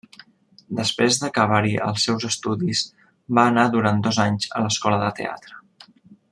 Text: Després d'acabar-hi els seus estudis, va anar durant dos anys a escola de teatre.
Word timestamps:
Després 0.77 1.19
d'acabar-hi 1.23 1.73
els 1.89 2.07
seus 2.09 2.25
estudis, 2.31 2.81
va 3.39 3.45
anar 3.53 3.69
durant 3.79 4.03
dos 4.09 4.21
anys 4.27 4.51
a 4.61 4.65
escola 4.73 5.03
de 5.07 5.15
teatre. 5.21 5.63